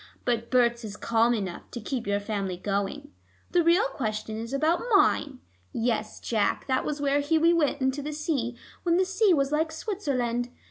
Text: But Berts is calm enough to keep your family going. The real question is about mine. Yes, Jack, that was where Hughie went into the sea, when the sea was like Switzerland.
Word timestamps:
But 0.25 0.49
Berts 0.49 0.83
is 0.83 0.97
calm 0.97 1.35
enough 1.35 1.69
to 1.69 1.79
keep 1.79 2.07
your 2.07 2.19
family 2.19 2.57
going. 2.57 3.11
The 3.51 3.63
real 3.63 3.85
question 3.89 4.35
is 4.35 4.51
about 4.51 4.81
mine. 4.95 5.41
Yes, 5.73 6.19
Jack, 6.19 6.65
that 6.65 6.83
was 6.83 6.99
where 6.99 7.19
Hughie 7.19 7.53
went 7.53 7.81
into 7.81 8.01
the 8.01 8.11
sea, 8.11 8.57
when 8.81 8.97
the 8.97 9.05
sea 9.05 9.31
was 9.31 9.51
like 9.51 9.71
Switzerland. 9.71 10.49